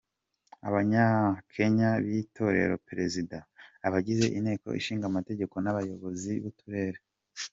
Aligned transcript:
Abanyakenya 0.67 1.89
bitorera 2.05 2.75
perezida, 2.87 3.37
abagize 3.87 4.25
Inteko 4.37 4.67
Ishinga 4.79 5.05
Amategeko 5.11 5.55
n’abayobozi 5.59 6.31
b’uturere. 6.43 6.99